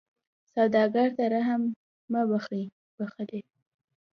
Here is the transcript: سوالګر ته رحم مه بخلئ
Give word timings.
سوالګر 0.51 1.09
ته 1.17 1.23
رحم 1.33 1.61
مه 2.11 2.21
بخلئ 2.97 3.41